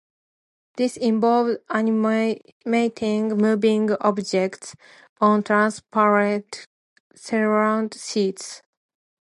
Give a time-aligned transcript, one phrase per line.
[0.77, 4.75] This involved animating moving objects
[5.19, 6.65] on transparent
[7.15, 8.63] celluloid sheets.